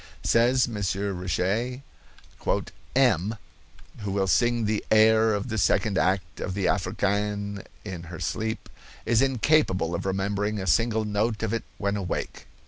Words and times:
Says 0.23 0.67
M. 0.67 0.73
Richet: 1.19 1.83
"M——, 2.95 3.35
who 3.99 4.11
will 4.11 4.25
sing 4.25 4.65
the 4.65 4.83
air 4.89 5.31
of 5.35 5.49
the 5.49 5.59
second 5.59 5.95
act 5.95 6.39
of 6.39 6.55
the 6.55 6.65
Africaine 6.65 7.61
in 7.85 8.01
her 8.05 8.19
sleep, 8.19 8.67
is 9.05 9.21
incapable 9.21 9.93
of 9.93 10.07
remembering 10.07 10.57
a 10.57 10.65
single 10.65 11.05
note 11.05 11.43
of 11.43 11.53
it 11.53 11.65
when 11.77 11.95
awake." 11.95 12.47